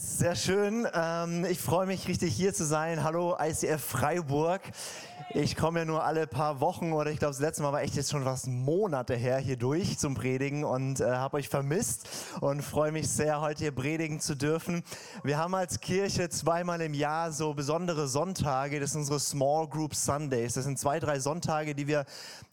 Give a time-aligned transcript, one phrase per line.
[0.00, 0.86] Sehr schön.
[0.94, 3.04] Ähm, ich freue mich richtig hier zu sein.
[3.04, 4.62] Hallo ICF Freiburg.
[5.34, 7.94] Ich komme ja nur alle paar Wochen oder ich glaube, das letzte Mal war echt
[7.94, 12.06] jetzt schon was Monate her hier durch zum Predigen und äh, habe euch vermisst
[12.40, 14.82] und freue mich sehr, heute hier predigen zu dürfen.
[15.24, 18.78] Wir haben als Kirche zweimal im Jahr so besondere Sonntage.
[18.78, 20.52] Das sind unsere Small Group Sundays.
[20.52, 22.04] Das sind zwei, drei Sonntage, die wir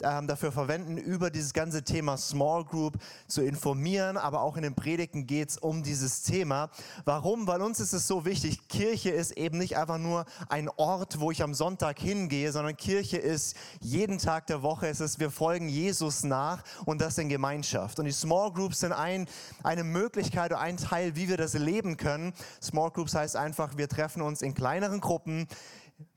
[0.02, 2.98] ähm, dafür verwenden, über dieses ganze Thema Small Group
[3.28, 4.16] zu informieren.
[4.16, 6.70] Aber auch in den Predigten geht es um dieses Thema.
[7.04, 7.29] Warum?
[7.32, 8.68] Weil uns ist es so wichtig.
[8.70, 13.18] Kirche ist eben nicht einfach nur ein Ort, wo ich am Sonntag hingehe, sondern Kirche
[13.18, 14.88] ist jeden Tag der Woche.
[14.88, 18.00] Es ist, wir folgen Jesus nach und das in Gemeinschaft.
[18.00, 19.28] Und die Small Groups sind ein,
[19.62, 22.34] eine Möglichkeit oder ein Teil, wie wir das leben können.
[22.64, 25.48] Small Groups heißt einfach, wir treffen uns in kleineren Gruppen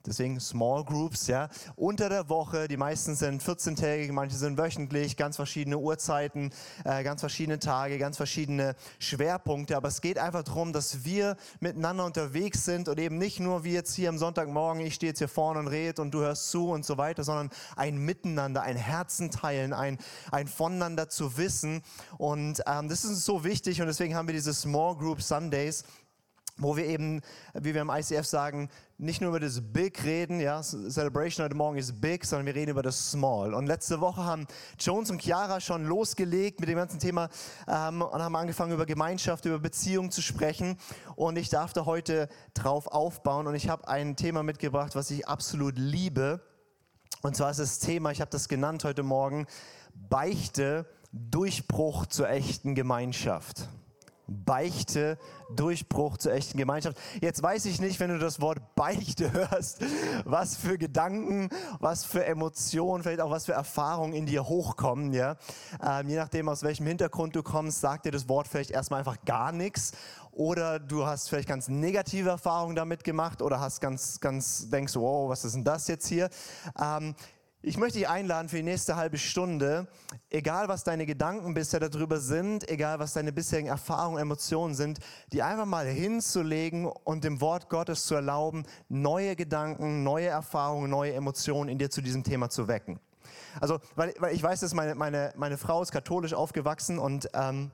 [0.07, 1.49] Deswegen Small Groups, ja.
[1.77, 6.51] Unter der Woche, die meisten sind 14-tägig, manche sind wöchentlich, ganz verschiedene Uhrzeiten,
[6.85, 9.77] äh, ganz verschiedene Tage, ganz verschiedene Schwerpunkte.
[9.77, 13.73] Aber es geht einfach darum, dass wir miteinander unterwegs sind und eben nicht nur wie
[13.73, 16.71] jetzt hier am Sonntagmorgen, ich stehe jetzt hier vorne und rede und du hörst zu
[16.71, 19.99] und so weiter, sondern ein Miteinander, ein Herzen teilen, ein,
[20.31, 21.83] ein Voneinander zu wissen.
[22.19, 25.84] Und ähm, das ist so wichtig und deswegen haben wir diese Small Group Sundays
[26.63, 27.21] wo wir eben,
[27.55, 28.69] wie wir im ICF sagen,
[28.99, 32.71] nicht nur über das Big reden, ja, Celebration heute Morgen ist Big, sondern wir reden
[32.71, 33.53] über das Small.
[33.55, 34.47] Und letzte Woche haben
[34.79, 37.29] Jones und Chiara schon losgelegt mit dem ganzen Thema
[37.67, 40.79] ähm, und haben angefangen über Gemeinschaft, über Beziehung zu sprechen.
[41.17, 45.27] Und ich darf da heute drauf aufbauen und ich habe ein Thema mitgebracht, was ich
[45.27, 46.41] absolut liebe.
[47.23, 49.47] Und zwar ist das Thema, ich habe das genannt heute Morgen,
[49.95, 53.69] Beichte, Durchbruch zur echten Gemeinschaft.
[54.27, 55.19] Beichte,
[55.55, 56.97] Durchbruch zur echten Gemeinschaft.
[57.20, 59.81] Jetzt weiß ich nicht, wenn du das Wort Beichte hörst,
[60.25, 65.12] was für Gedanken, was für Emotionen, vielleicht auch was für Erfahrungen in dir hochkommen.
[65.12, 65.37] Ja?
[65.83, 69.25] Ähm, je nachdem, aus welchem Hintergrund du kommst, sagt dir das Wort vielleicht erstmal einfach
[69.25, 69.93] gar nichts.
[70.33, 75.28] Oder du hast vielleicht ganz negative Erfahrungen damit gemacht oder hast ganz, ganz, denkst, wow,
[75.28, 76.31] was ist denn das jetzt hier?
[76.81, 77.15] Ähm,
[77.63, 79.87] ich möchte dich einladen für die nächste halbe Stunde,
[80.31, 84.99] egal was deine Gedanken bisher darüber sind, egal was deine bisherigen Erfahrungen, Emotionen sind,
[85.33, 91.12] die einfach mal hinzulegen und dem Wort Gottes zu erlauben, neue Gedanken, neue Erfahrungen, neue
[91.15, 92.99] Emotionen in dir zu diesem Thema zu wecken.
[93.61, 97.71] Also, weil, weil ich weiß, dass meine, meine, meine Frau ist katholisch aufgewachsen und ähm,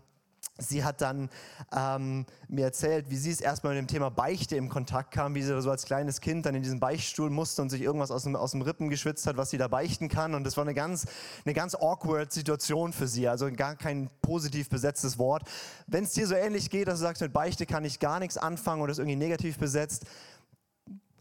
[0.60, 1.30] Sie hat dann
[1.72, 5.42] ähm, mir erzählt, wie sie es erstmal mit dem Thema Beichte im Kontakt kam, wie
[5.42, 8.34] sie so als kleines Kind dann in diesen Beichtstuhl musste und sich irgendwas aus dem,
[8.34, 10.34] aus dem Rippen geschwitzt hat, was sie da beichten kann.
[10.34, 11.06] Und das war eine ganz,
[11.44, 15.44] eine ganz awkward Situation für sie, also gar kein positiv besetztes Wort.
[15.86, 18.36] Wenn es dir so ähnlich geht, dass du sagst, mit Beichte kann ich gar nichts
[18.36, 20.06] anfangen oder ist irgendwie negativ besetzt,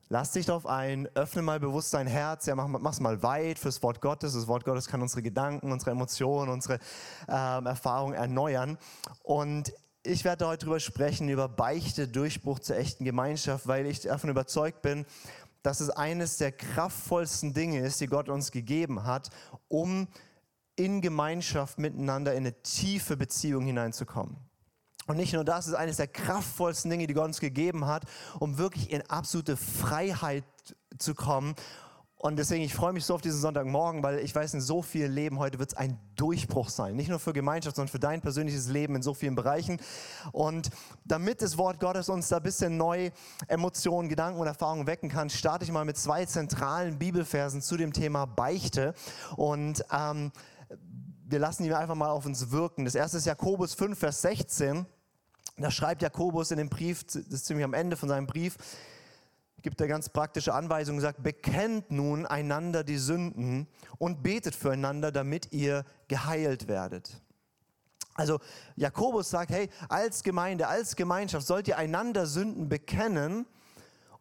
[0.10, 3.84] Lass dich darauf ein, öffne mal bewusst dein Herz, ja, mach, mach's mal weit fürs
[3.84, 4.34] Wort Gottes.
[4.34, 6.80] Das Wort Gottes kann unsere Gedanken, unsere Emotionen, unsere
[7.28, 8.78] ähm, Erfahrungen erneuern.
[9.24, 9.74] Und
[10.04, 14.82] ich werde heute darüber sprechen, über Beichte, Durchbruch zur echten Gemeinschaft, weil ich davon überzeugt
[14.82, 15.06] bin,
[15.62, 19.30] dass es eines der kraftvollsten Dinge ist, die Gott uns gegeben hat,
[19.68, 20.08] um
[20.78, 24.38] in Gemeinschaft miteinander in eine tiefe Beziehung hineinzukommen.
[25.08, 28.04] Und nicht nur das, es ist eines der kraftvollsten Dinge, die Gott uns gegeben hat,
[28.40, 30.44] um wirklich in absolute Freiheit
[30.98, 31.56] zu kommen.
[32.20, 35.14] Und deswegen, ich freue mich so auf diesen Sonntagmorgen, weil ich weiß, in so vielen
[35.14, 36.96] Leben heute wird es ein Durchbruch sein.
[36.96, 39.80] Nicht nur für Gemeinschaft, sondern für dein persönliches Leben in so vielen Bereichen.
[40.32, 40.72] Und
[41.06, 43.12] damit das Wort Gottes uns da ein bisschen neue
[43.48, 47.94] Emotionen, Gedanken und Erfahrungen wecken kann, starte ich mal mit zwei zentralen Bibelversen zu dem
[47.94, 48.96] Thema Beichte.
[49.36, 50.32] Und ähm,
[51.30, 52.84] wir lassen die einfach mal auf uns wirken.
[52.84, 54.88] Das erste ist Jakobus 5, Vers 16.
[55.56, 58.58] Da schreibt Jakobus in dem Brief, das ist ziemlich am Ende von seinem Brief,
[59.62, 65.52] gibt er ganz praktische Anweisungen, sagt, bekennt nun einander die Sünden und betet füreinander, damit
[65.52, 67.22] ihr geheilt werdet.
[68.14, 68.40] Also
[68.76, 73.46] Jakobus sagt, hey, als Gemeinde, als Gemeinschaft sollt ihr einander Sünden bekennen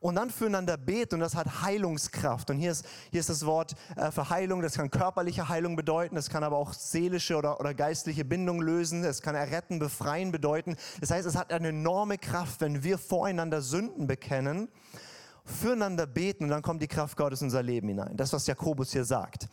[0.07, 2.49] und dann füreinander beten und das hat Heilungskraft.
[2.51, 6.15] Und hier ist, hier ist das Wort äh, für Heilung, das kann körperliche Heilung bedeuten,
[6.15, 10.77] das kann aber auch seelische oder, oder geistliche Bindung lösen, es kann erretten, befreien bedeuten.
[11.01, 14.69] Das heißt, es hat eine enorme Kraft, wenn wir voreinander Sünden bekennen,
[15.45, 18.17] füreinander beten und dann kommt die Kraft Gottes in unser Leben hinein.
[18.17, 19.49] Das, was Jakobus hier sagt.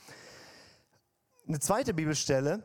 [1.47, 2.61] Eine zweite Bibelstelle,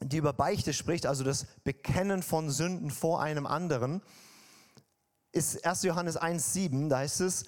[0.00, 4.00] die über Beichte spricht, also das Bekennen von Sünden vor einem anderen,
[5.36, 5.82] ist 1.
[5.82, 7.44] Johannes 1,7, da heißt es,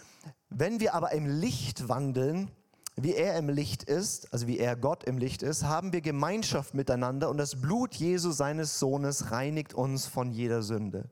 [0.50, 2.50] wenn wir aber im Licht wandeln,
[2.96, 6.74] wie er im Licht ist, also wie er Gott im Licht ist, haben wir Gemeinschaft
[6.74, 11.08] miteinander und das Blut Jesu seines Sohnes reinigt uns von jeder Sünde.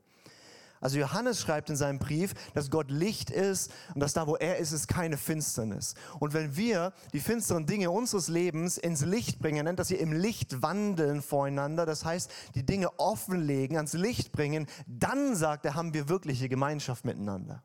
[0.81, 4.57] Also Johannes schreibt in seinem Brief, dass Gott Licht ist und dass da, wo er
[4.57, 5.95] ist, ist keine Finsternis.
[6.19, 10.13] Und wenn wir die finsteren Dinge unseres Lebens ins Licht bringen, nennt das hier im
[10.13, 15.93] Licht wandeln voreinander, das heißt, die Dinge offenlegen, ans Licht bringen, dann sagt er, haben
[15.93, 17.63] wir wirkliche Gemeinschaft miteinander.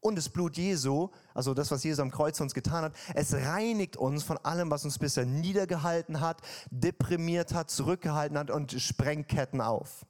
[0.00, 3.96] Und das Blut Jesu, also das, was Jesus am Kreuz uns getan hat, es reinigt
[3.96, 9.60] uns von allem, was uns bisher niedergehalten hat, deprimiert hat, zurückgehalten hat und sprengt Ketten
[9.60, 10.06] auf.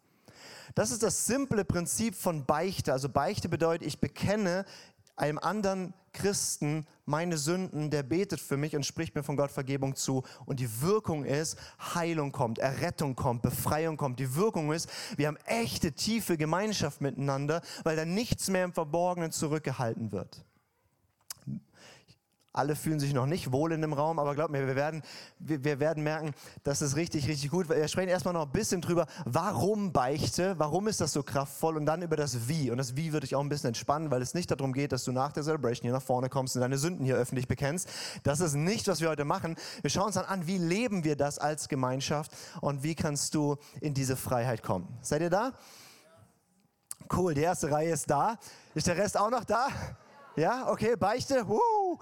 [0.74, 2.92] Das ist das simple Prinzip von Beichte.
[2.92, 4.64] Also Beichte bedeutet, ich bekenne
[5.16, 9.94] einem anderen Christen meine Sünden, der betet für mich und spricht mir von Gott Vergebung
[9.94, 10.24] zu.
[10.44, 11.58] Und die Wirkung ist,
[11.94, 14.18] Heilung kommt, Errettung kommt, Befreiung kommt.
[14.18, 19.30] Die Wirkung ist, wir haben echte, tiefe Gemeinschaft miteinander, weil da nichts mehr im Verborgenen
[19.30, 20.44] zurückgehalten wird.
[22.56, 25.02] Alle fühlen sich noch nicht wohl in dem Raum, aber glaub mir, wir werden,
[25.38, 26.32] wir, wir werden merken,
[26.64, 27.68] das ist richtig, richtig gut.
[27.68, 31.86] Wir sprechen erstmal noch ein bisschen drüber, warum Beichte, warum ist das so kraftvoll und
[31.86, 32.70] dann über das Wie.
[32.70, 35.04] Und das Wie würde ich auch ein bisschen entspannen, weil es nicht darum geht, dass
[35.04, 37.88] du nach der Celebration hier nach vorne kommst und deine Sünden hier öffentlich bekennst.
[38.22, 39.56] Das ist nicht, was wir heute machen.
[39.82, 42.32] Wir schauen uns dann an, wie leben wir das als Gemeinschaft
[42.62, 44.88] und wie kannst du in diese Freiheit kommen.
[45.02, 45.52] Seid ihr da?
[47.14, 48.38] Cool, die erste Reihe ist da.
[48.74, 49.68] Ist der Rest auch noch da?
[50.36, 51.48] Ja, okay, Beichte.
[51.48, 51.98] Woo.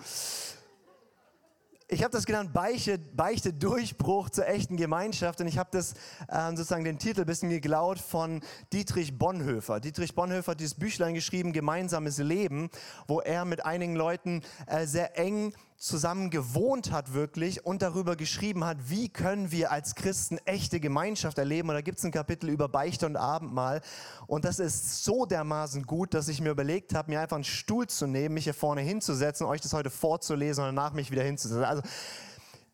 [1.87, 5.93] Ich habe das genannt Beichte, Beichte Durchbruch zur echten Gemeinschaft und ich habe das
[6.27, 8.43] äh, sozusagen den Titel ein bisschen geklaut von
[8.73, 9.79] Dietrich Bonhoeffer.
[9.79, 12.71] Dietrich Bonhoeffer hat dieses Büchlein geschrieben, Gemeinsames Leben,
[13.07, 18.65] wo er mit einigen Leuten äh, sehr eng zusammen gewohnt hat wirklich und darüber geschrieben
[18.65, 21.69] hat, wie können wir als Christen echte Gemeinschaft erleben.
[21.69, 23.81] Und da gibt es ein Kapitel über Beichte und Abendmahl.
[24.27, 27.87] Und das ist so dermaßen gut, dass ich mir überlegt habe, mir einfach einen Stuhl
[27.87, 31.65] zu nehmen, mich hier vorne hinzusetzen, euch das heute vorzulesen und danach mich wieder hinzusetzen.
[31.65, 31.83] Also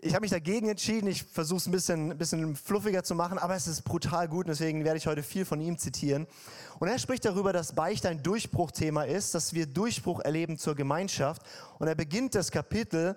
[0.03, 1.07] ich habe mich dagegen entschieden.
[1.09, 4.47] Ich versuche es ein bisschen, bisschen fluffiger zu machen, aber es ist brutal gut.
[4.47, 6.27] Und deswegen werde ich heute viel von ihm zitieren.
[6.79, 11.43] Und er spricht darüber, dass Beichte ein Durchbruchthema ist, dass wir Durchbruch erleben zur Gemeinschaft.
[11.79, 13.17] Und er beginnt das Kapitel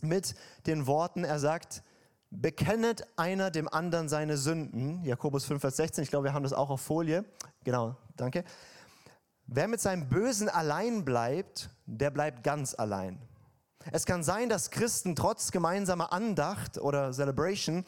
[0.00, 0.34] mit
[0.66, 1.82] den Worten, er sagt,
[2.30, 5.04] bekennet einer dem anderen seine Sünden.
[5.04, 7.24] Jakobus 5, Vers 16, ich glaube, wir haben das auch auf Folie.
[7.64, 8.44] Genau, danke.
[9.46, 13.18] Wer mit seinem Bösen allein bleibt, der bleibt ganz allein.
[13.92, 17.84] Es kann sein, dass Christen trotz gemeinsamer Andacht oder Celebration,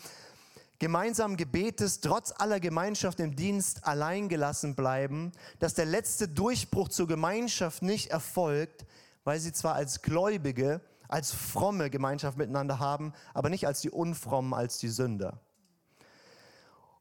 [0.79, 7.07] gemeinsamen Gebetes, trotz aller Gemeinschaft im Dienst allein gelassen bleiben, dass der letzte Durchbruch zur
[7.07, 8.87] Gemeinschaft nicht erfolgt,
[9.25, 14.55] weil sie zwar als Gläubige, als fromme Gemeinschaft miteinander haben, aber nicht als die Unfrommen,
[14.55, 15.41] als die Sünder.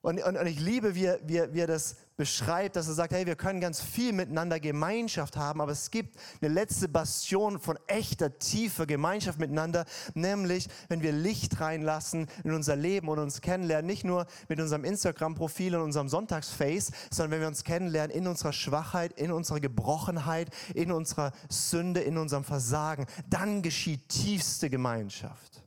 [0.01, 3.27] Und, und, und ich liebe, wie wie, wie er das beschreibt, dass er sagt, hey,
[3.27, 8.39] wir können ganz viel miteinander Gemeinschaft haben, aber es gibt eine letzte Bastion von echter,
[8.39, 14.03] tiefer Gemeinschaft miteinander, nämlich wenn wir Licht reinlassen in unser Leben und uns kennenlernen, nicht
[14.03, 19.13] nur mit unserem Instagram-Profil und unserem Sonntagsface, sondern wenn wir uns kennenlernen in unserer Schwachheit,
[19.13, 25.63] in unserer Gebrochenheit, in unserer Sünde, in unserem Versagen, dann geschieht tiefste Gemeinschaft.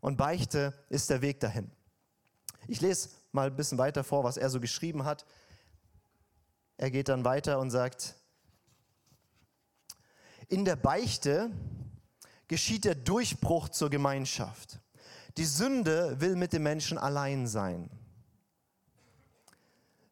[0.00, 1.70] Und Beichte ist der Weg dahin.
[2.68, 5.24] Ich lese mal ein bisschen weiter vor, was er so geschrieben hat.
[6.76, 8.14] Er geht dann weiter und sagt,
[10.48, 11.50] in der Beichte
[12.46, 14.80] geschieht der Durchbruch zur Gemeinschaft.
[15.38, 17.90] Die Sünde will mit dem Menschen allein sein.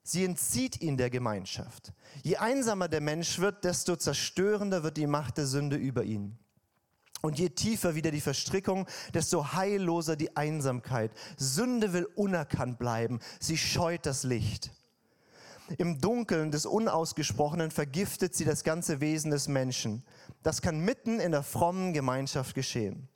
[0.03, 1.93] Sie entzieht ihn der Gemeinschaft.
[2.23, 6.39] Je einsamer der Mensch wird, desto zerstörender wird die Macht der Sünde über ihn.
[7.23, 11.11] Und je tiefer wieder die Verstrickung, desto heilloser die Einsamkeit.
[11.37, 13.21] Sünde will unerkannt bleiben.
[13.41, 14.71] Sie scheut das Licht.
[15.79, 20.05] Im Dunkeln des Unausgesprochenen vergiftet sie das ganze Wesen des Menschen.
[20.43, 23.09] Das kann mitten in der frommen Gemeinschaft geschehen.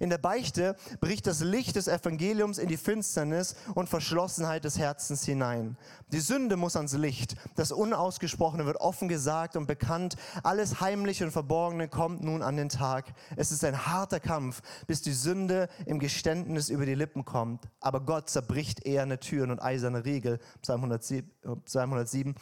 [0.00, 5.24] In der Beichte bricht das Licht des Evangeliums in die Finsternis und Verschlossenheit des Herzens
[5.24, 5.76] hinein.
[6.12, 7.34] Die Sünde muss ans Licht.
[7.56, 10.16] Das Unausgesprochene wird offen gesagt und bekannt.
[10.42, 13.14] Alles Heimliche und Verborgene kommt nun an den Tag.
[13.36, 17.68] Es ist ein harter Kampf, bis die Sünde im Geständnis über die Lippen kommt.
[17.80, 20.38] Aber Gott zerbricht eherne Türen und eiserne Riegel.
[20.62, 21.30] Psalm 107.
[21.64, 22.34] Psalm 107.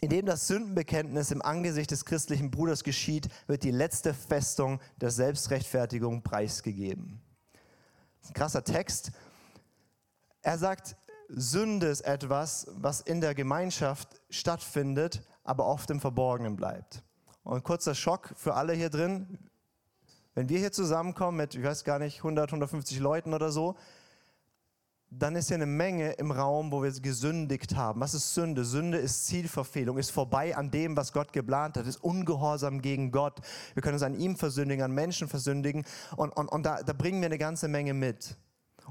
[0.00, 6.22] Indem das Sündenbekenntnis im Angesicht des christlichen Bruders geschieht, wird die letzte Festung der Selbstrechtfertigung
[6.22, 7.20] preisgegeben.
[8.26, 9.12] Ein krasser Text.
[10.42, 10.96] Er sagt,
[11.28, 17.02] Sünde ist etwas, was in der Gemeinschaft stattfindet, aber oft im Verborgenen bleibt.
[17.42, 19.38] Und kurzer Schock für alle hier drin.
[20.34, 23.76] Wenn wir hier zusammenkommen mit, ich weiß gar nicht, 100, 150 Leuten oder so,
[25.10, 28.00] dann ist ja eine Menge im Raum, wo wir gesündigt haben.
[28.00, 28.64] Was ist Sünde?
[28.64, 33.40] Sünde ist Zielverfehlung, ist vorbei an dem, was Gott geplant hat, ist Ungehorsam gegen Gott.
[33.74, 35.84] Wir können uns an ihm versündigen, an Menschen versündigen
[36.16, 38.36] und, und, und da, da bringen wir eine ganze Menge mit.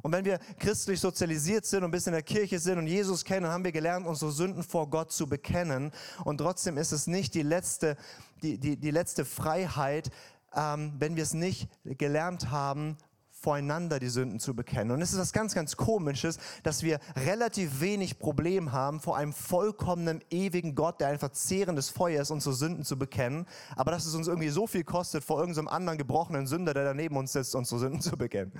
[0.01, 3.43] Und wenn wir christlich sozialisiert sind und bisschen in der Kirche sind und Jesus kennen,
[3.43, 5.91] dann haben wir gelernt, unsere Sünden vor Gott zu bekennen.
[6.25, 7.97] Und trotzdem ist es nicht die letzte,
[8.41, 10.09] die, die, die letzte Freiheit,
[10.55, 12.97] ähm, wenn wir es nicht gelernt haben,
[13.39, 14.91] voreinander die Sünden zu bekennen.
[14.91, 19.33] Und es ist was ganz, ganz Komisches, dass wir relativ wenig Problem haben, vor einem
[19.33, 24.15] vollkommenen, ewigen Gott, der ein verzehrendes Feuer ist, unsere Sünden zu bekennen, aber dass es
[24.15, 27.79] uns irgendwie so viel kostet, vor irgendeinem anderen gebrochenen Sünder, der daneben uns sitzt, unsere
[27.79, 28.51] Sünden zu bekennen.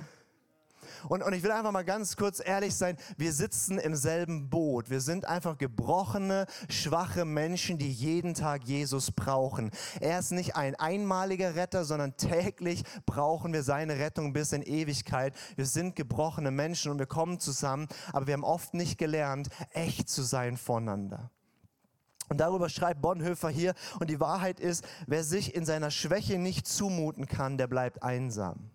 [1.08, 4.90] Und, und ich will einfach mal ganz kurz ehrlich sein, wir sitzen im selben Boot.
[4.90, 9.70] Wir sind einfach gebrochene, schwache Menschen, die jeden Tag Jesus brauchen.
[10.00, 15.34] Er ist nicht ein einmaliger Retter, sondern täglich brauchen wir seine Rettung bis in Ewigkeit.
[15.56, 20.08] Wir sind gebrochene Menschen und wir kommen zusammen, aber wir haben oft nicht gelernt, echt
[20.08, 21.30] zu sein voneinander.
[22.28, 26.68] Und darüber schreibt Bonhoeffer hier, und die Wahrheit ist, wer sich in seiner Schwäche nicht
[26.68, 28.70] zumuten kann, der bleibt einsam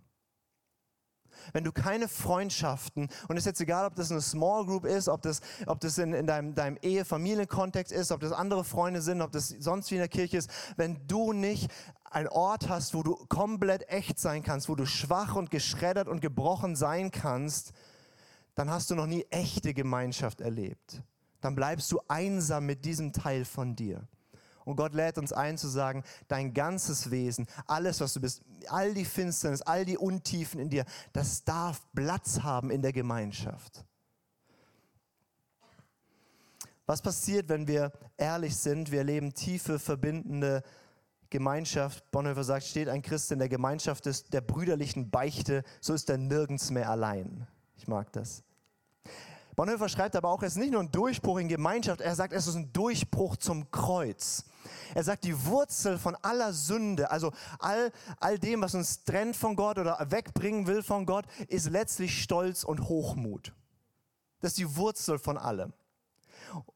[1.53, 5.07] wenn du keine Freundschaften, und es ist jetzt egal, ob das eine Small Group ist,
[5.09, 9.21] ob das, ob das in, in deinem, deinem Ehe-Familienkontext ist, ob das andere Freunde sind,
[9.21, 11.71] ob das sonst wie in der Kirche ist, wenn du nicht
[12.03, 16.21] einen Ort hast, wo du komplett echt sein kannst, wo du schwach und geschreddert und
[16.21, 17.73] gebrochen sein kannst,
[18.55, 21.01] dann hast du noch nie echte Gemeinschaft erlebt.
[21.41, 24.07] Dann bleibst du einsam mit diesem Teil von dir.
[24.65, 28.93] Und Gott lädt uns ein zu sagen, dein ganzes Wesen, alles, was du bist, all
[28.93, 33.85] die Finsternis, all die Untiefen in dir, das darf Platz haben in der Gemeinschaft.
[36.87, 38.91] Was passiert, wenn wir ehrlich sind?
[38.91, 40.63] Wir erleben tiefe, verbindende
[41.29, 42.09] Gemeinschaft.
[42.11, 46.17] Bonhoeffer sagt, steht ein Christ in der Gemeinschaft des, der brüderlichen Beichte, so ist er
[46.17, 47.47] nirgends mehr allein.
[47.77, 48.43] Ich mag das.
[49.55, 52.47] Bonhoeffer schreibt aber auch, es ist nicht nur ein Durchbruch in Gemeinschaft, er sagt, es
[52.47, 54.45] ist ein Durchbruch zum Kreuz.
[54.93, 59.55] Er sagt, die Wurzel von aller Sünde, also all, all dem, was uns trennt von
[59.55, 63.53] Gott oder wegbringen will von Gott, ist letztlich Stolz und Hochmut.
[64.41, 65.73] Das ist die Wurzel von allem.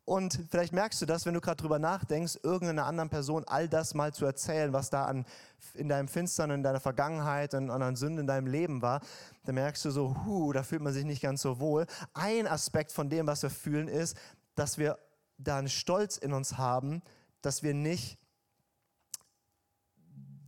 [0.06, 3.94] Und vielleicht merkst du das, wenn du gerade drüber nachdenkst, irgendeiner anderen Person all das
[3.94, 5.26] mal zu erzählen, was da an,
[5.74, 9.02] in deinem Finstern, in deiner Vergangenheit und an Sünden in deinem Leben war,
[9.46, 11.86] dann merkst du so, hu, da fühlt man sich nicht ganz so wohl.
[12.14, 14.18] Ein Aspekt von dem, was wir fühlen, ist,
[14.56, 14.98] dass wir
[15.38, 17.02] da einen Stolz in uns haben,
[17.42, 18.20] dass wir nicht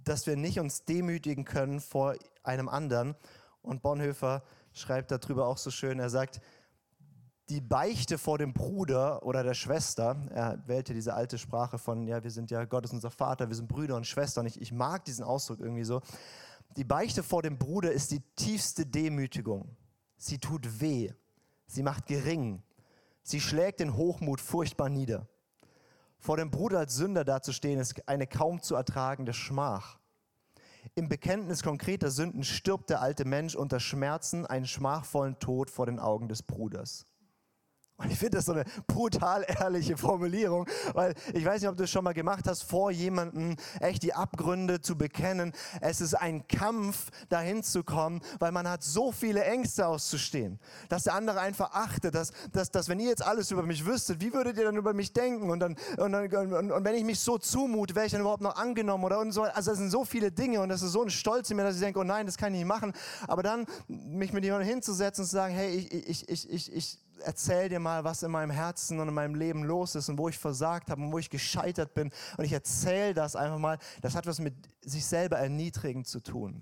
[0.04, 3.16] dass wir nicht uns demütigen können vor einem anderen.
[3.62, 6.42] Und Bonhoeffer schreibt darüber auch so schön, er sagt,
[7.52, 12.24] die Beichte vor dem Bruder oder der Schwester, er wählte diese alte Sprache von, ja,
[12.24, 14.46] wir sind ja, Gott ist unser Vater, wir sind Brüder und Schwestern.
[14.46, 16.00] Ich, ich mag diesen Ausdruck irgendwie so.
[16.78, 19.76] Die Beichte vor dem Bruder ist die tiefste Demütigung.
[20.16, 21.12] Sie tut weh.
[21.68, 22.64] Sie macht gering.
[23.22, 25.28] Sie schlägt den Hochmut furchtbar nieder.
[26.20, 30.00] Vor dem Bruder als Sünder dazustehen, ist eine kaum zu ertragende Schmach.
[30.96, 36.00] Im Bekenntnis konkreter Sünden stirbt der alte Mensch unter Schmerzen einen schmachvollen Tod vor den
[36.00, 37.11] Augen des Bruders.
[38.04, 41.84] Und ich finde das so eine brutal ehrliche Formulierung, weil ich weiß nicht, ob du
[41.84, 45.54] es schon mal gemacht hast, vor jemandem echt die Abgründe zu bekennen.
[45.82, 51.04] Es ist ein Kampf, dahin zu kommen, weil man hat so viele Ängste auszustehen, dass
[51.04, 54.34] der andere einfach achtet, dass, dass, dass wenn ihr jetzt alles über mich wüsstet, wie
[54.34, 55.50] würdet ihr dann über mich denken?
[55.50, 58.42] Und, dann, und, dann, und, und wenn ich mich so zumute, wäre ich dann überhaupt
[58.42, 59.44] noch angenommen oder und so.
[59.44, 61.76] Also es sind so viele Dinge und das ist so ein Stolz in mir, dass
[61.76, 62.94] ich denke, oh nein, das kann ich nicht machen.
[63.28, 67.00] Aber dann mich mit jemandem hinzusetzen und zu sagen, hey, ich, ich, ich, ich, ich
[67.22, 70.30] erzähle dir mal, was in meinem Herzen und in meinem Leben los ist und wo
[70.30, 72.12] ich versagt habe und wo ich gescheitert bin.
[72.38, 73.78] Und ich erzähle das einfach mal.
[74.02, 76.62] Das hat was mit sich selber erniedrigen zu tun.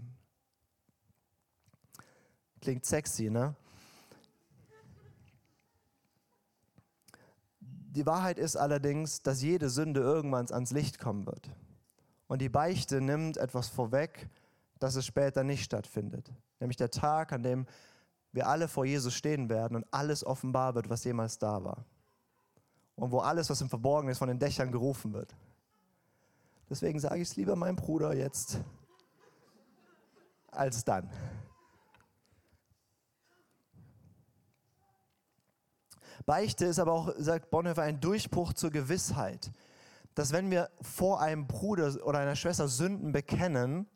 [2.61, 3.55] Klingt sexy, ne?
[7.91, 11.49] Die Wahrheit ist allerdings, dass jede Sünde irgendwann ans Licht kommen wird.
[12.27, 14.29] Und die Beichte nimmt etwas vorweg,
[14.77, 16.31] dass es später nicht stattfindet.
[16.59, 17.65] Nämlich der Tag, an dem
[18.31, 21.85] wir alle vor Jesus stehen werden und alles offenbar wird, was jemals da war.
[22.95, 25.35] Und wo alles, was im Verborgenen ist, von den Dächern gerufen wird.
[26.69, 28.59] Deswegen sage ich es lieber meinem Bruder jetzt
[30.51, 31.09] als dann.
[36.25, 39.51] Beichte ist aber auch, sagt Bonhoeffer, ein Durchbruch zur Gewissheit,
[40.13, 43.87] dass wenn wir vor einem Bruder oder einer Schwester Sünden bekennen,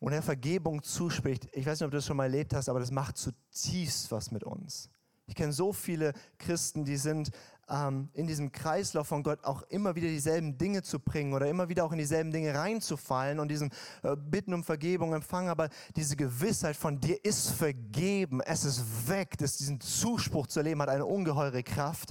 [0.00, 2.80] und er Vergebung zuspricht, ich weiß nicht, ob du das schon mal erlebt hast, aber
[2.80, 4.90] das macht zutiefst was mit uns.
[5.26, 7.30] Ich kenne so viele Christen, die sind
[7.68, 11.68] ähm, in diesem Kreislauf von Gott auch immer wieder dieselben Dinge zu bringen oder immer
[11.68, 13.70] wieder auch in dieselben Dinge reinzufallen und diesen
[14.02, 19.38] äh, Bitten um Vergebung empfangen, aber diese Gewissheit von dir ist vergeben, es ist weg,
[19.38, 22.10] dass diesen Zuspruch zu erleben hat eine ungeheure Kraft.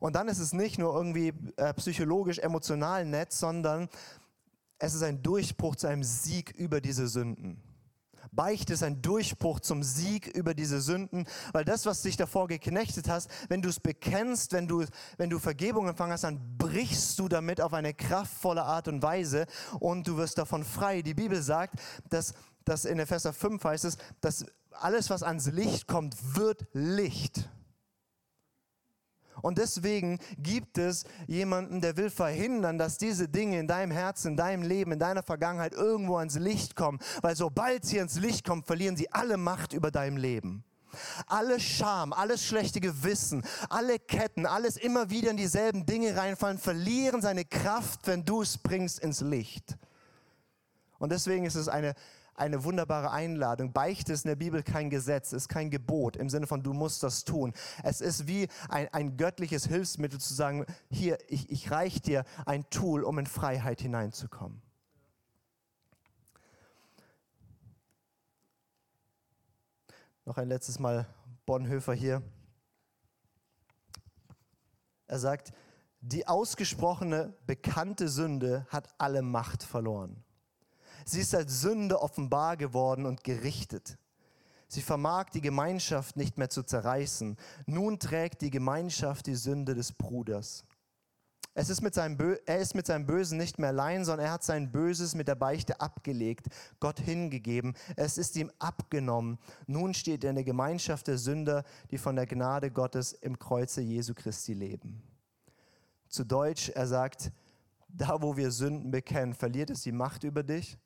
[0.00, 3.88] Und dann ist es nicht nur irgendwie äh, psychologisch, emotional nett, sondern
[4.78, 7.60] es ist ein Durchbruch zu einem Sieg über diese Sünden.
[8.30, 13.08] Beichte ist ein Durchbruch zum Sieg über diese Sünden, weil das, was dich davor geknechtet
[13.08, 14.84] hast, wenn du es bekennst, wenn du,
[15.16, 19.46] wenn du Vergebung empfangen hast, dann brichst du damit auf eine kraftvolle Art und Weise
[19.80, 21.02] und du wirst davon frei.
[21.02, 21.74] Die Bibel sagt,
[22.10, 27.48] dass, dass in Epheser 5 heißt es, dass alles, was ans Licht kommt, wird Licht.
[29.42, 34.36] Und deswegen gibt es jemanden, der will verhindern, dass diese Dinge in deinem Herzen, in
[34.36, 36.98] deinem Leben, in deiner Vergangenheit irgendwo ans Licht kommen.
[37.22, 40.64] Weil sobald sie ans Licht kommen, verlieren sie alle Macht über deinem Leben.
[41.26, 47.20] Alle Scham, alles schlechte Gewissen, alle Ketten, alles immer wieder in dieselben Dinge reinfallen, verlieren
[47.20, 49.76] seine Kraft, wenn du es bringst ins Licht.
[50.98, 51.94] Und deswegen ist es eine
[52.38, 53.72] eine wunderbare Einladung.
[53.72, 57.02] Beichte ist in der Bibel kein Gesetz, ist kein Gebot im Sinne von, du musst
[57.02, 57.52] das tun.
[57.82, 62.68] Es ist wie ein, ein göttliches Hilfsmittel zu sagen, hier, ich, ich reich dir ein
[62.70, 64.62] Tool, um in Freiheit hineinzukommen.
[70.24, 71.06] Noch ein letztes Mal
[71.46, 72.22] Bonhoeffer hier.
[75.06, 75.52] Er sagt,
[76.00, 80.22] die ausgesprochene, bekannte Sünde hat alle Macht verloren.
[81.08, 83.96] Sie ist als Sünde offenbar geworden und gerichtet.
[84.68, 87.38] Sie vermag die Gemeinschaft nicht mehr zu zerreißen.
[87.64, 90.66] Nun trägt die Gemeinschaft die Sünde des Bruders.
[91.54, 94.44] Es ist mit seinem er ist mit seinem Bösen nicht mehr allein, sondern er hat
[94.44, 96.48] sein Böses mit der Beichte abgelegt,
[96.78, 97.74] Gott hingegeben.
[97.96, 99.38] Es ist ihm abgenommen.
[99.66, 103.80] Nun steht er in der Gemeinschaft der Sünder, die von der Gnade Gottes im Kreuze
[103.80, 105.02] Jesu Christi leben.
[106.10, 107.32] Zu Deutsch, er sagt,
[107.88, 110.76] da wo wir Sünden bekennen, verliert es die Macht über dich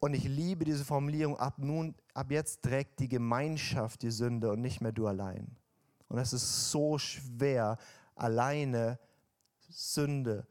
[0.00, 4.60] und ich liebe diese Formulierung, ab nun, ab jetzt trägt die Gemeinschaft die Sünde und
[4.60, 5.56] nicht mehr du allein.
[6.08, 7.78] Und es ist so schwer,
[8.14, 8.98] alleine
[9.68, 10.46] Sünde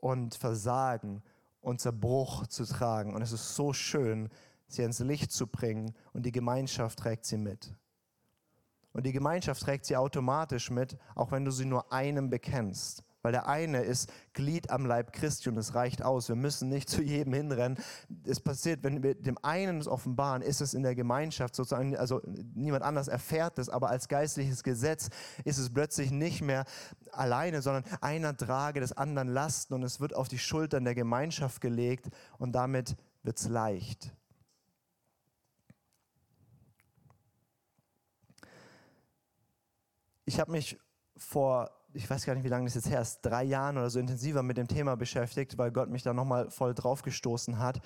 [0.00, 1.22] und Versagen
[1.60, 3.14] und Zerbruch zu tragen.
[3.14, 4.28] Und es ist so schön,
[4.66, 7.74] sie ins Licht zu bringen und die Gemeinschaft trägt sie mit.
[8.92, 13.02] Und die Gemeinschaft trägt sie automatisch mit, auch wenn du sie nur einem bekennst.
[13.24, 16.28] Weil der eine ist Glied am Leib Christi und es reicht aus.
[16.28, 17.78] Wir müssen nicht zu jedem hinrennen.
[18.26, 22.20] Es passiert, wenn wir dem einen es offenbaren, ist es in der Gemeinschaft sozusagen, also
[22.54, 25.08] niemand anders erfährt es, aber als geistliches Gesetz
[25.44, 26.66] ist es plötzlich nicht mehr
[27.12, 31.62] alleine, sondern einer trage des anderen Lasten und es wird auf die Schultern der Gemeinschaft
[31.62, 34.12] gelegt und damit wird es leicht.
[40.26, 40.78] Ich habe mich
[41.16, 43.98] vor ich weiß gar nicht, wie lange das jetzt her ist, drei Jahren oder so
[44.00, 47.80] intensiver mit dem Thema beschäftigt, weil Gott mich da nochmal voll draufgestoßen hat.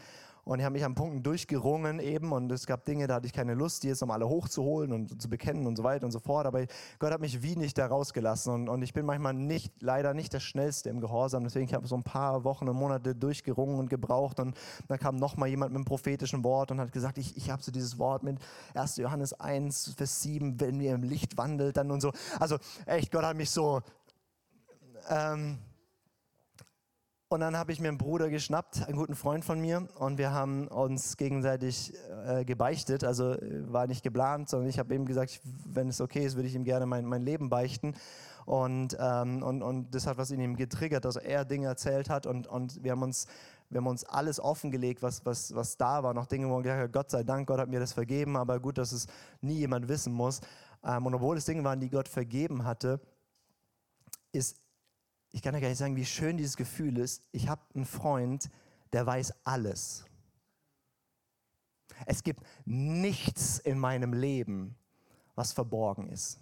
[0.48, 3.34] Und ich habe mich an Punkten durchgerungen eben und es gab Dinge, da hatte ich
[3.34, 6.20] keine Lust, die jetzt nochmal alle hochzuholen und zu bekennen und so weiter und so
[6.20, 6.46] fort.
[6.46, 6.64] Aber
[6.98, 10.32] Gott hat mich wie nicht da rausgelassen und, und ich bin manchmal nicht, leider nicht
[10.32, 11.44] der Schnellste im Gehorsam.
[11.44, 14.56] Deswegen habe ich so ein paar Wochen und Monate durchgerungen und gebraucht und
[14.88, 17.70] dann kam nochmal jemand mit einem prophetischen Wort und hat gesagt, ich, ich habe so
[17.70, 18.38] dieses Wort mit
[18.72, 18.96] 1.
[18.96, 22.10] Johannes 1, Vers 7, wenn ihr im Licht wandelt dann und so.
[22.40, 23.82] Also echt, Gott hat mich so
[25.08, 25.58] ähm,
[27.30, 30.32] und dann habe ich mir einen Bruder geschnappt, einen guten Freund von mir, und wir
[30.32, 31.92] haben uns gegenseitig
[32.26, 33.04] äh, gebeichtet.
[33.04, 36.48] Also äh, war nicht geplant, sondern ich habe ihm gesagt, wenn es okay ist, würde
[36.48, 37.94] ich ihm gerne mein, mein Leben beichten.
[38.46, 42.24] Und, ähm, und, und das hat was in ihm getriggert, dass er Dinge erzählt hat.
[42.24, 43.26] Und, und wir haben uns
[43.70, 46.14] wir haben uns alles offengelegt, was, was, was da war.
[46.14, 48.58] Noch Dinge, wo man gesagt hat, Gott sei Dank, Gott hat mir das vergeben, aber
[48.60, 49.06] gut, dass es
[49.42, 50.40] nie jemand wissen muss.
[50.82, 53.00] Ähm, und obwohl es Dinge waren, die Gott vergeben hatte,
[54.32, 54.56] ist
[55.30, 57.22] ich kann ja gar nicht sagen, wie schön dieses Gefühl ist.
[57.32, 58.50] Ich habe einen Freund,
[58.92, 60.04] der weiß alles.
[62.06, 64.76] Es gibt nichts in meinem Leben,
[65.34, 66.38] was verborgen ist.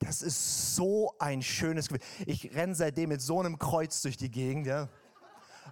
[0.00, 2.06] Das ist so ein schönes Gefühl.
[2.26, 4.66] Ich renne seitdem mit so einem Kreuz durch die Gegend.
[4.66, 4.88] Ja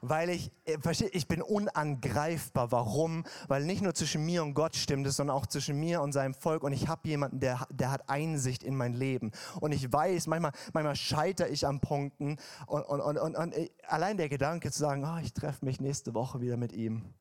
[0.00, 0.78] weil ich, äh,
[1.12, 2.72] ich bin unangreifbar.
[2.72, 3.24] Warum?
[3.48, 6.34] Weil nicht nur zwischen mir und Gott stimmt es, sondern auch zwischen mir und seinem
[6.34, 6.62] Volk.
[6.62, 9.32] Und ich habe jemanden, der, der hat Einsicht in mein Leben.
[9.60, 12.38] Und ich weiß, manchmal, manchmal scheitere ich an Punkten.
[12.66, 13.54] Und, und, und, und, und
[13.86, 17.14] allein der Gedanke zu sagen, oh, ich treffe mich nächste Woche wieder mit ihm.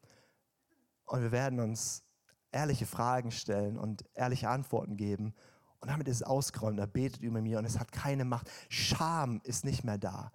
[1.05, 2.03] Und wir werden uns
[2.51, 5.33] ehrliche Fragen stellen und ehrliche Antworten geben.
[5.79, 6.79] Und damit ist es ausgeräumt.
[6.79, 8.49] Er betet über mir und es hat keine Macht.
[8.69, 10.31] Scham ist nicht mehr da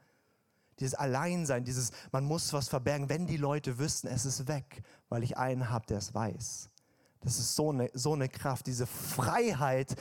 [0.80, 3.08] dieses Alleinsein, dieses, man muss was verbergen.
[3.08, 6.70] Wenn die Leute wüssten, es ist weg, weil ich einen habe, der es weiß.
[7.20, 9.94] Das ist so eine, so eine Kraft, diese Freiheit.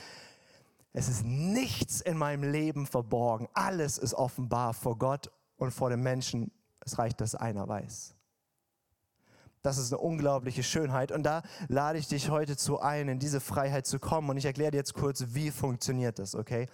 [0.94, 3.48] Es ist nichts in meinem Leben verborgen.
[3.54, 6.52] Alles ist offenbar vor Gott und vor den Menschen.
[6.86, 8.16] Es reicht, dass einer weiß.
[9.62, 11.12] Das ist eine unglaubliche Schönheit.
[11.12, 14.30] Und da lade ich dich heute zu ein, in diese Freiheit zu kommen.
[14.30, 16.68] Und ich erkläre dir jetzt kurz, wie funktioniert das, okay?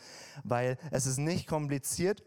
[0.44, 2.24] Weil es ist nicht kompliziert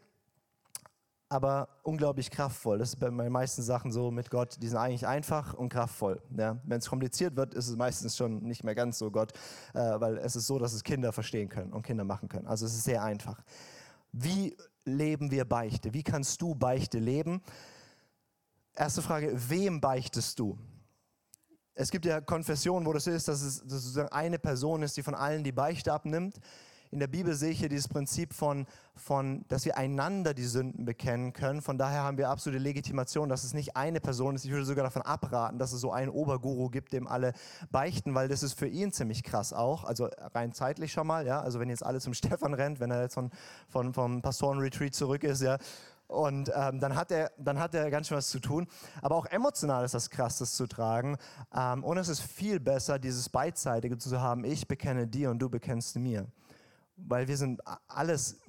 [1.28, 2.78] aber unglaublich kraftvoll.
[2.78, 6.22] Das ist bei den meisten Sachen so mit Gott, die sind eigentlich einfach und kraftvoll.
[6.36, 6.58] Ja?
[6.64, 9.32] Wenn es kompliziert wird, ist es meistens schon nicht mehr ganz so Gott,
[9.74, 12.46] äh, weil es ist so, dass es Kinder verstehen können und Kinder machen können.
[12.46, 13.42] Also es ist sehr einfach.
[14.12, 15.92] Wie leben wir Beichte?
[15.92, 17.42] Wie kannst du Beichte leben?
[18.74, 20.58] Erste Frage, wem beichtest du?
[21.74, 25.02] Es gibt ja Konfessionen, wo das ist, dass es, dass es eine Person ist, die
[25.02, 26.40] von allen die Beichte abnimmt
[26.90, 30.84] in der Bibel sehe ich hier dieses Prinzip von, von, dass wir einander die Sünden
[30.84, 31.62] bekennen können.
[31.62, 34.44] Von daher haben wir absolute Legitimation, dass es nicht eine Person ist.
[34.44, 37.32] Ich würde sogar davon abraten, dass es so einen Oberguru gibt, dem alle
[37.70, 39.84] beichten, weil das ist für ihn ziemlich krass auch.
[39.84, 41.40] Also rein zeitlich schon mal, ja.
[41.40, 43.30] Also wenn jetzt alle zum Stefan rennt, wenn er jetzt von,
[43.68, 45.58] von, vom Pastorenretreat zurück ist, ja.
[46.08, 48.66] Und ähm, dann, hat er, dann hat er ganz schön was zu tun.
[49.02, 51.18] Aber auch emotional ist das krass, das zu tragen.
[51.54, 54.44] Ähm, und es ist viel besser, dieses Beidseitige zu haben.
[54.44, 56.26] Ich bekenne dir und du bekennst mir
[56.98, 58.40] weil wir sind alles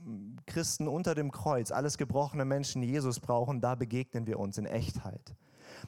[0.45, 4.65] Christen unter dem Kreuz, alles gebrochene Menschen, die Jesus brauchen, da begegnen wir uns in
[4.65, 5.35] Echtheit.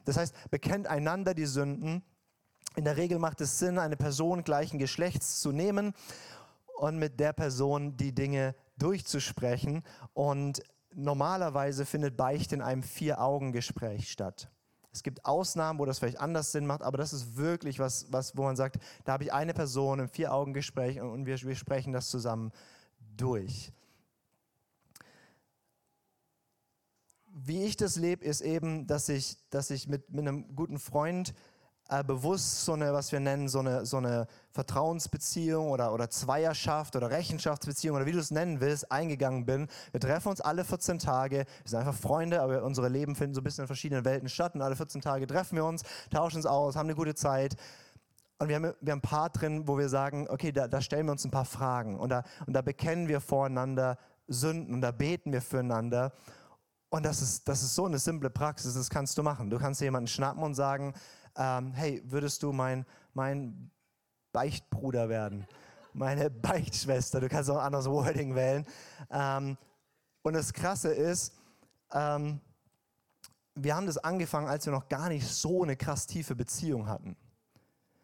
[0.06, 2.04] Das heißt, bekennt einander die Sünden.
[2.76, 5.93] In der Regel macht es Sinn, eine Person gleichen Geschlechts zu nehmen
[6.78, 9.84] und mit der Person die Dinge durchzusprechen.
[10.13, 14.50] Und normalerweise findet Beicht in einem Vier-Augen-Gespräch statt.
[14.93, 18.36] Es gibt Ausnahmen, wo das vielleicht anders Sinn macht, aber das ist wirklich was, was
[18.36, 22.10] wo man sagt, da habe ich eine Person im Vier-Augen-Gespräch und wir, wir sprechen das
[22.10, 22.51] zusammen
[23.15, 23.71] durch.
[27.34, 31.34] Wie ich das lebe, ist eben, dass ich, dass ich mit, mit einem guten Freund
[31.91, 36.95] äh, bewusst so eine, was wir nennen, so eine, so eine Vertrauensbeziehung oder, oder Zweierschaft
[36.95, 39.67] oder Rechenschaftsbeziehung oder wie du es nennen willst, eingegangen bin.
[39.91, 43.41] Wir treffen uns alle 14 Tage, wir sind einfach Freunde, aber unsere Leben finden so
[43.41, 46.45] ein bisschen in verschiedenen Welten statt und alle 14 Tage treffen wir uns, tauschen uns
[46.45, 47.58] aus, haben eine gute Zeit.
[48.39, 51.08] Und wir haben, wir haben ein paar drin, wo wir sagen, okay, da, da stellen
[51.08, 53.97] wir uns ein paar Fragen und da, und da bekennen wir voreinander
[54.30, 56.13] Sünden und da beten wir füreinander.
[56.89, 59.49] Und das ist, das ist so eine simple Praxis, das kannst du machen.
[59.49, 60.93] Du kannst jemanden schnappen und sagen,
[61.35, 63.71] ähm, hey, würdest du mein, mein
[64.31, 65.47] Beichtbruder werden?
[65.93, 68.65] Meine Beichtschwester, du kannst auch ein anderes Wording wählen.
[69.09, 69.57] Ähm,
[70.21, 71.33] und das Krasse ist,
[71.93, 72.39] ähm,
[73.55, 77.17] wir haben das angefangen, als wir noch gar nicht so eine krass tiefe Beziehung hatten.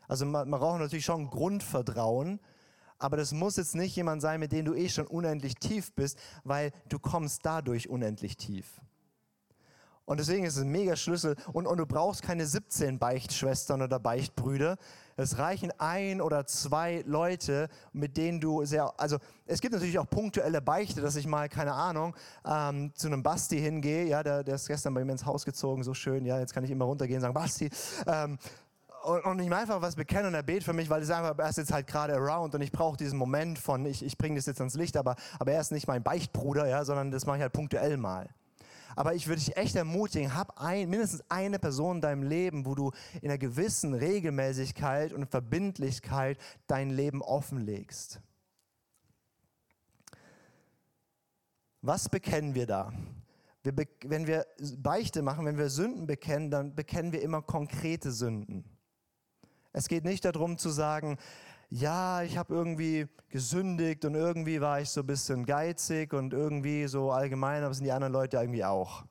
[0.07, 2.39] Also man, man braucht natürlich schon Grundvertrauen,
[2.99, 6.17] aber das muss jetzt nicht jemand sein, mit dem du eh schon unendlich tief bist,
[6.43, 8.81] weil du kommst dadurch unendlich tief.
[10.07, 11.35] Und deswegen ist es ein mega Schlüssel.
[11.51, 14.77] Und, und du brauchst keine 17 Beichtschwestern oder Beichtbrüder.
[15.17, 20.09] Es reichen ein oder zwei Leute, mit denen du sehr, also es gibt natürlich auch
[20.09, 22.15] punktuelle Beichte, dass ich mal, keine Ahnung,
[22.45, 24.05] ähm, zu einem Basti hingehe.
[24.05, 26.25] Ja, der, der ist gestern bei mir ins Haus gezogen, so schön.
[26.25, 27.69] Ja, jetzt kann ich immer runtergehen und sagen, Basti,
[28.07, 28.37] ähm,
[29.03, 31.49] und, und ich einfach was bekennen und er betet für mich, weil ich einfach, er
[31.49, 34.45] ist jetzt halt gerade around und ich brauche diesen Moment von, ich, ich bringe das
[34.45, 37.41] jetzt ans Licht, aber, aber er ist nicht mein Beichtbruder, ja, sondern das mache ich
[37.41, 38.29] halt punktuell mal.
[38.97, 42.73] Aber ich würde dich echt ermutigen, hab ein, mindestens eine Person in deinem Leben, wo
[42.73, 48.19] du in einer gewissen Regelmäßigkeit und Verbindlichkeit dein Leben offenlegst.
[51.83, 52.91] Was bekennen wir da?
[53.61, 54.47] Wir be wenn wir
[54.79, 58.63] Beichte machen, wenn wir Sünden bekennen, dann bekennen wir immer konkrete Sünden.
[59.73, 61.19] Es geht nicht darum zu sagen,
[61.69, 66.87] ja, ich habe irgendwie gesündigt und irgendwie war ich so ein bisschen geizig und irgendwie
[66.87, 69.03] so allgemein, aber sind die anderen Leute irgendwie auch.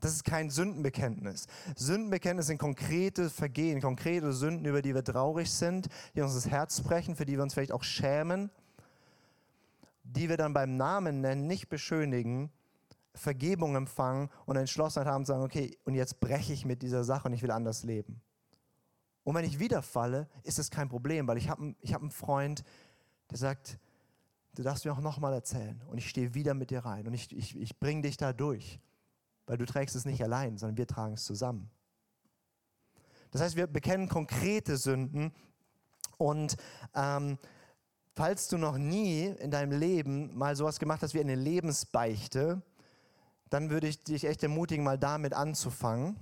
[0.00, 1.46] Das ist kein Sündenbekenntnis.
[1.76, 6.82] Sündenbekenntnis sind konkrete Vergehen, konkrete Sünden, über die wir traurig sind, die uns das Herz
[6.82, 8.50] brechen, für die wir uns vielleicht auch schämen,
[10.02, 12.50] die wir dann beim Namen nennen, nicht beschönigen,
[13.14, 17.28] Vergebung empfangen und Entschlossenheit haben zu sagen, okay, und jetzt breche ich mit dieser Sache
[17.28, 18.20] und ich will anders leben.
[19.24, 22.10] Und wenn ich wieder falle, ist das kein Problem, weil ich habe ich hab einen
[22.10, 22.62] Freund,
[23.30, 23.78] der sagt,
[24.54, 25.82] du darfst mir auch nochmal erzählen.
[25.88, 27.06] Und ich stehe wieder mit dir rein.
[27.06, 28.78] Und ich, ich, ich bringe dich da durch,
[29.46, 31.70] weil du trägst es nicht allein, sondern wir tragen es zusammen.
[33.30, 35.32] Das heißt, wir bekennen konkrete Sünden.
[36.18, 36.56] Und
[36.94, 37.38] ähm,
[38.14, 42.62] falls du noch nie in deinem Leben mal sowas gemacht hast wie eine Lebensbeichte,
[43.48, 46.16] dann würde ich dich echt ermutigen, mal damit anzufangen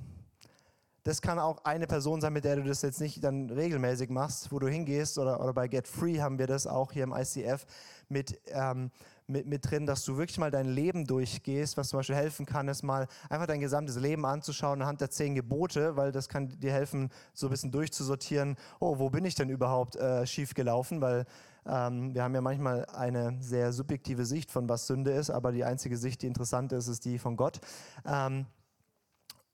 [1.05, 4.53] das kann auch eine Person sein, mit der du das jetzt nicht dann regelmäßig machst,
[4.53, 7.67] wo du hingehst oder, oder bei Get Free haben wir das auch hier im ICF
[8.09, 8.91] mit, ähm,
[9.27, 12.69] mit, mit drin, dass du wirklich mal dein Leben durchgehst, was zum Beispiel helfen kann,
[12.69, 16.73] ist mal einfach dein gesamtes Leben anzuschauen anhand der zehn Gebote, weil das kann dir
[16.73, 21.25] helfen, so ein bisschen durchzusortieren, oh, wo bin ich denn überhaupt äh, schief gelaufen, weil
[21.67, 25.65] ähm, wir haben ja manchmal eine sehr subjektive Sicht von was Sünde ist, aber die
[25.65, 27.61] einzige Sicht, die interessant ist, ist die von Gott.
[28.05, 28.47] Ähm,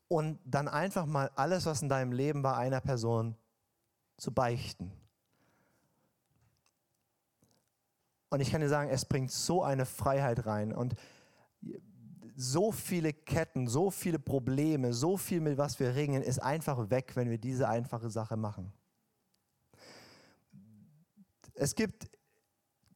[0.08, 3.36] und dann einfach mal alles, was in deinem Leben war, einer Person
[4.16, 4.90] zu beichten.
[8.30, 10.72] Und ich kann dir sagen, es bringt so eine Freiheit rein.
[10.72, 10.94] Und
[12.36, 17.12] so viele Ketten, so viele Probleme, so viel, mit was wir ringen, ist einfach weg,
[17.14, 18.72] wenn wir diese einfache Sache machen.
[21.54, 22.08] Es gibt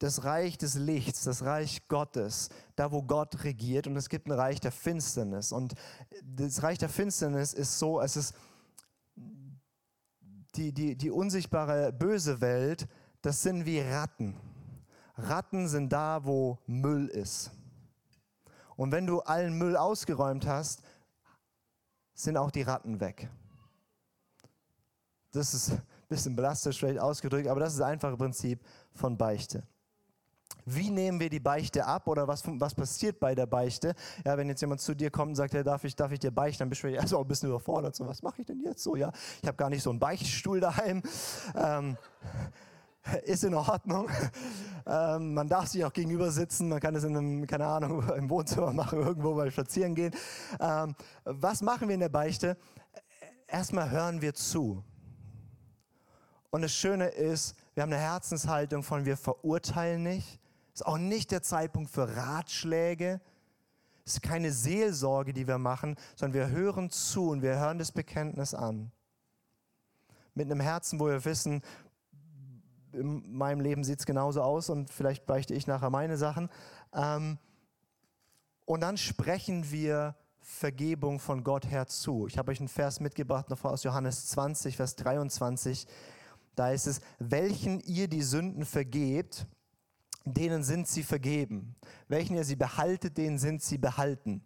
[0.03, 4.33] das Reich des Lichts, das Reich Gottes, da wo Gott regiert und es gibt ein
[4.33, 5.53] Reich der Finsternis.
[5.53, 5.75] Und
[6.25, 8.35] das Reich der Finsternis ist so, es ist
[10.57, 12.88] die, die, die unsichtbare böse Welt,
[13.23, 14.35] das sind wie Ratten.
[15.17, 17.53] Ratten sind da, wo Müll ist.
[18.75, 20.83] Und wenn du allen Müll ausgeräumt hast,
[22.15, 23.31] sind auch die Ratten weg.
[25.31, 28.61] Das ist ein bisschen belastisch vielleicht ausgedrückt, aber das ist das einfache Prinzip
[28.95, 29.62] von Beichte.
[30.64, 33.94] Wie nehmen wir die Beichte ab oder was, was passiert bei der Beichte?
[34.25, 36.31] Ja, wenn jetzt jemand zu dir kommt und sagt, ja, darf, ich, darf ich dir
[36.31, 37.94] beichten, dann bist du erstmal ein bisschen überfordert.
[37.96, 38.96] So, was mache ich denn jetzt so?
[38.96, 41.03] Ja, ich habe gar nicht so einen Beichtstuhl daheim.
[41.57, 41.96] Ähm,
[43.25, 44.09] ist in Ordnung.
[44.85, 48.29] Ähm, man darf sich auch gegenüber sitzen, man kann es in einem, keine Ahnung, im
[48.29, 50.12] Wohnzimmer machen, irgendwo mal spazieren gehen.
[50.59, 52.57] Ähm, was machen wir in der Beichte?
[53.46, 54.83] Erstmal hören wir zu.
[56.51, 60.40] Und das Schöne ist, wir haben eine Herzenshaltung von wir verurteilen nicht,
[60.75, 63.21] ist auch nicht der Zeitpunkt für Ratschläge.
[64.05, 67.93] Es ist keine Seelsorge, die wir machen, sondern wir hören zu und wir hören das
[67.93, 68.91] Bekenntnis an.
[70.35, 71.63] Mit einem Herzen, wo wir wissen,
[72.93, 76.49] in meinem Leben sieht es genauso aus und vielleicht beichte ich nachher meine Sachen.
[76.95, 77.39] Ähm,
[78.65, 82.27] und dann sprechen wir Vergebung von Gott her zu.
[82.27, 85.87] Ich habe euch einen Vers mitgebracht, noch aus Johannes 20, Vers 23.
[86.55, 89.47] Da ist es, welchen ihr die Sünden vergebt,
[90.25, 91.75] denen sind sie vergeben.
[92.09, 94.43] Welchen ihr sie behaltet, denen sind sie behalten.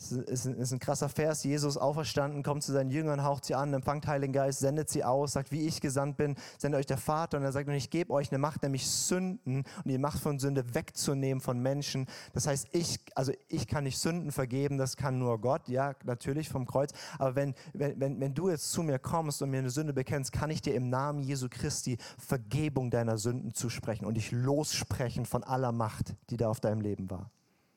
[0.00, 1.44] Das ist ein, krasser Vers.
[1.44, 5.34] Jesus auferstanden, kommt zu seinen Jüngern, haucht sie an, empfangt Heiligen Geist, sendet sie aus,
[5.34, 7.36] sagt, wie ich gesandt bin, sendet euch der Vater.
[7.36, 10.38] Und er sagt, und ich gebe euch eine Macht, nämlich Sünden und die Macht von
[10.38, 12.06] Sünde wegzunehmen von Menschen.
[12.32, 16.48] Das heißt, ich, also ich kann nicht Sünden vergeben, das kann nur Gott, ja, natürlich
[16.48, 16.92] vom Kreuz.
[17.18, 20.48] Aber wenn, wenn, wenn du jetzt zu mir kommst und mir eine Sünde bekennst, kann
[20.48, 25.72] ich dir im Namen Jesu Christi Vergebung deiner Sünden zusprechen und dich lossprechen von aller
[25.72, 27.30] Macht, die da auf deinem Leben war.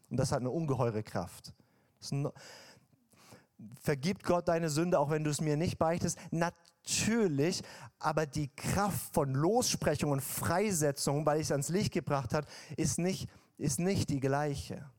[0.10, 1.54] Und das hat eine ungeheure Kraft.
[3.82, 6.18] Vergibt Gott deine Sünde, auch wenn du es mir nicht beichtest?
[6.32, 7.62] Natürlich,
[8.00, 13.00] aber die Kraft von Lossprechung und Freisetzung, weil ich es ans Licht gebracht habe, ist
[13.00, 14.89] nicht, ist nicht die gleiche.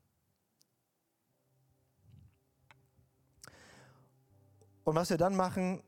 [4.83, 5.81] Und was wir dann machen,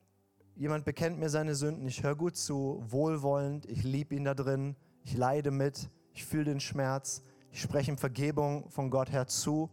[0.55, 4.75] jemand bekennt mir seine Sünden, ich höre gut zu, wohlwollend, ich liebe ihn da drin,
[5.03, 9.69] ich leide mit, ich fühle den Schmerz, ich spreche ihm Vergebung von Gott her zu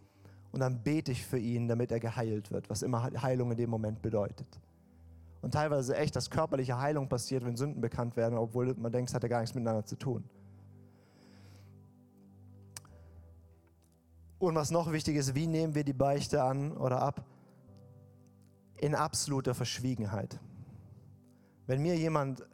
[0.55, 3.69] und dann bete ich für ihn, damit er geheilt wird, was immer Heilung in dem
[3.69, 4.47] Moment bedeutet.
[5.43, 9.17] Und teilweise echt, dass körperliche Heilung passiert, wenn Sünden bekannt werden, obwohl man denkt, es
[9.17, 10.23] hat ja gar nichts miteinander zu tun.
[14.39, 17.27] Und was noch wichtig ist, wie nehmen wir die Beichte an oder ab?
[18.77, 20.39] In absoluter Verschwiegenheit.
[21.67, 22.47] Wenn mir jemand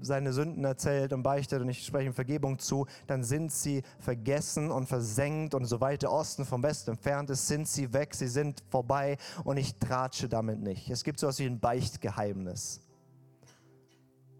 [0.00, 4.70] seine Sünden erzählt und beichtet und ich spreche ihm Vergebung zu, dann sind sie vergessen
[4.70, 8.28] und versenkt und so weit der Osten vom Westen entfernt ist, sind sie weg, sie
[8.28, 10.90] sind vorbei und ich tratsche damit nicht.
[10.90, 12.80] Es gibt so etwas wie ein Beichtgeheimnis.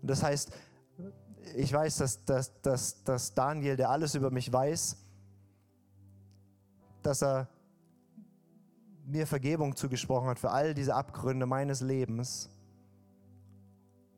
[0.03, 0.51] Und das heißt,
[1.57, 4.96] ich weiß, dass, dass, dass, dass Daniel, der alles über mich weiß,
[7.03, 7.49] dass er
[9.07, 12.51] mir Vergebung zugesprochen hat für all diese Abgründe meines Lebens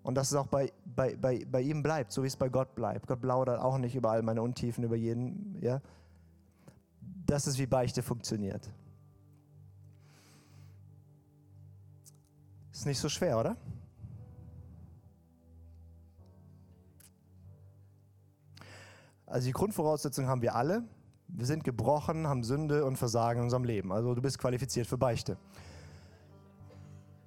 [0.03, 2.75] und dass es auch bei, bei, bei, bei ihm bleibt, so wie es bei Gott
[2.75, 3.07] bleibt.
[3.07, 5.59] Gott plaudert auch nicht über all meine Untiefen, über jeden.
[5.61, 5.81] Ja?
[7.27, 8.69] Das ist, wie Beichte funktioniert.
[12.73, 13.57] Ist nicht so schwer, oder?
[19.27, 20.83] Also die Grundvoraussetzungen haben wir alle.
[21.29, 23.93] Wir sind gebrochen, haben Sünde und Versagen in unserem Leben.
[23.93, 25.39] Also du bist qualifiziert für Beichte.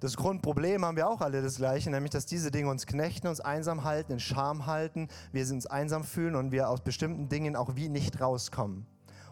[0.00, 3.40] Das Grundproblem haben wir auch alle das gleiche, nämlich dass diese Dinge uns knechten, uns
[3.40, 7.76] einsam halten, in Scham halten, wir uns einsam fühlen und wir aus bestimmten Dingen auch
[7.76, 8.86] wie nicht rauskommen.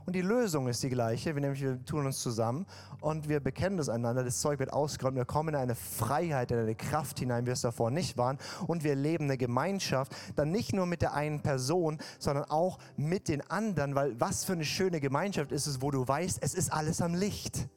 [0.07, 2.67] Und die Lösung ist die gleiche, wir nämlich wir tun uns zusammen
[3.01, 6.59] und wir bekennen das einander, das Zeug wird ausgeräumt, wir kommen in eine Freiheit, in
[6.59, 10.75] eine Kraft hinein, wie es davor nicht waren und wir leben eine Gemeinschaft, dann nicht
[10.75, 15.01] nur mit der einen Person, sondern auch mit den anderen, weil was für eine schöne
[15.01, 17.69] Gemeinschaft ist es, wo du weißt, es ist alles am Licht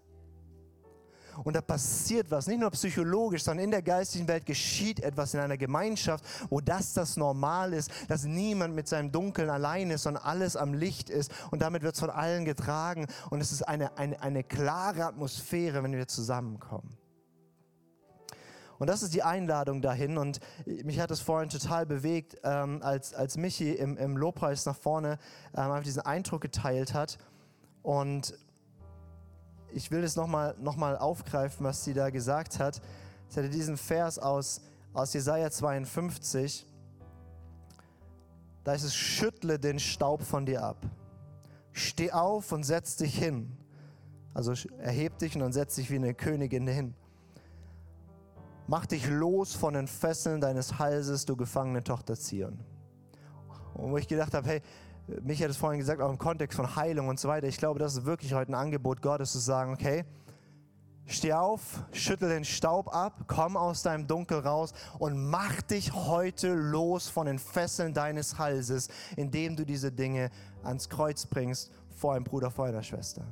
[1.44, 5.40] und da passiert was, nicht nur psychologisch, sondern in der geistigen Welt geschieht etwas in
[5.40, 10.24] einer Gemeinschaft, wo das das Normal ist, dass niemand mit seinem Dunkeln allein ist, sondern
[10.24, 13.98] alles am Licht ist und damit wird es von allen getragen und es ist eine,
[13.98, 16.98] eine, eine klare Atmosphäre, wenn wir zusammenkommen.
[18.80, 20.18] Und das ist die Einladung dahin.
[20.18, 24.76] Und mich hat es vorhin total bewegt, ähm, als, als Michi im, im Lobpreis nach
[24.76, 25.18] vorne
[25.56, 27.18] ähm, diesen Eindruck geteilt hat.
[27.82, 28.38] Und
[29.72, 32.82] ich will es nochmal noch mal aufgreifen, was sie da gesagt hat.
[33.30, 34.62] Sie hatte diesen Vers aus,
[34.94, 36.66] aus Jesaja 52.
[38.64, 40.78] Da ist es, schüttle den Staub von dir ab.
[41.72, 43.56] Steh auf und setz dich hin.
[44.34, 46.94] Also erheb dich und dann setz dich wie eine Königin hin.
[48.68, 52.60] Mach dich los von den Fesseln deines Halses, du gefangene Tochter Zion.
[53.74, 54.62] Und wo ich gedacht habe, hey,
[55.08, 57.48] Michael hat es vorhin gesagt, auch im Kontext von Heilung und so weiter.
[57.48, 60.04] Ich glaube, das ist wirklich heute ein Angebot Gottes zu sagen, okay,
[61.06, 66.54] steh auf, schüttel den Staub ab, komm aus deinem Dunkel raus und mach dich heute
[66.54, 70.30] los von den Fesseln deines Halses, indem du diese Dinge
[70.64, 73.26] ans Kreuz bringst vor einem Bruder, vor einer Schwester.